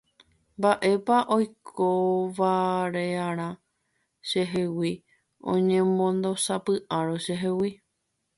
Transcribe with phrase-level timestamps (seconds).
[0.59, 3.49] Mba'épa oikova'erã
[4.29, 4.91] chehegui
[5.51, 7.71] oñemondasapy'árõ chehegui